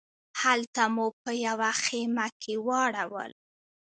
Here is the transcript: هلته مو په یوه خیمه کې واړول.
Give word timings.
هلته 0.41 0.83
مو 0.93 1.05
په 1.21 1.31
یوه 1.45 1.69
خیمه 1.83 2.27
کې 2.41 2.53
واړول. 2.67 3.31